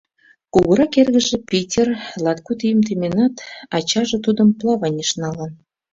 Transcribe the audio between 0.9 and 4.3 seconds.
эргыже, Питер, латкуд ийым теменат, ачаже